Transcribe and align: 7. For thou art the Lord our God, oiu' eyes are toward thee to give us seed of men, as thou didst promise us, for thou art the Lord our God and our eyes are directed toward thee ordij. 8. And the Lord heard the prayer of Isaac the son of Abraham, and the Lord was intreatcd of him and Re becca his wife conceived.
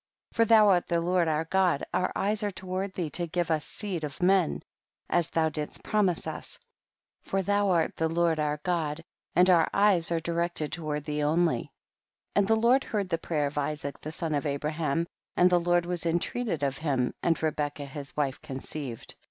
7. 0.33 0.35
For 0.35 0.49
thou 0.49 0.69
art 0.69 0.87
the 0.87 0.99
Lord 0.99 1.27
our 1.27 1.45
God, 1.45 1.83
oiu' 1.93 2.11
eyes 2.15 2.41
are 2.41 2.49
toward 2.49 2.91
thee 2.93 3.11
to 3.11 3.27
give 3.27 3.51
us 3.51 3.65
seed 3.67 4.03
of 4.03 4.19
men, 4.19 4.63
as 5.11 5.29
thou 5.29 5.47
didst 5.49 5.83
promise 5.83 6.25
us, 6.25 6.57
for 7.21 7.43
thou 7.43 7.69
art 7.69 7.95
the 7.97 8.09
Lord 8.09 8.39
our 8.39 8.57
God 8.63 9.03
and 9.35 9.47
our 9.47 9.69
eyes 9.71 10.11
are 10.11 10.19
directed 10.19 10.71
toward 10.71 11.03
thee 11.03 11.19
ordij. 11.19 11.59
8. 11.65 11.69
And 12.35 12.47
the 12.47 12.55
Lord 12.55 12.83
heard 12.85 13.09
the 13.09 13.19
prayer 13.19 13.45
of 13.45 13.59
Isaac 13.59 14.01
the 14.01 14.11
son 14.11 14.33
of 14.33 14.47
Abraham, 14.47 15.05
and 15.37 15.51
the 15.51 15.59
Lord 15.59 15.85
was 15.85 16.03
intreatcd 16.03 16.63
of 16.63 16.79
him 16.79 17.13
and 17.21 17.39
Re 17.43 17.51
becca 17.51 17.85
his 17.85 18.17
wife 18.17 18.41
conceived. 18.41 19.13